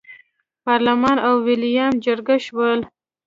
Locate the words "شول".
2.45-2.79